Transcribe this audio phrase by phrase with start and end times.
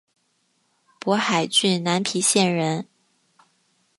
[1.01, 2.87] 勃海郡南皮县人。